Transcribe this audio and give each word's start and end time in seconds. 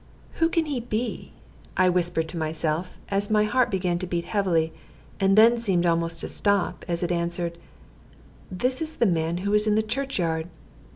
"Who 0.39 0.49
can 0.49 0.65
he 0.65 0.79
be?" 0.79 1.31
I 1.77 1.87
whispered 1.87 2.27
to 2.29 2.35
myself, 2.39 2.97
as 3.09 3.29
my 3.29 3.43
heart 3.43 3.69
began 3.69 3.99
to 3.99 4.07
beat 4.07 4.25
heavily, 4.25 4.73
and 5.19 5.37
then 5.37 5.59
seemed 5.59 5.85
almost 5.85 6.21
to 6.21 6.27
stop, 6.27 6.83
as 6.87 7.03
it 7.03 7.11
answered, 7.11 7.59
"This 8.49 8.81
is 8.81 8.95
the 8.95 9.05
man 9.05 9.37
who 9.45 9.51
was 9.51 9.67
in 9.67 9.75
the 9.75 9.83
churchyard." 9.83 10.47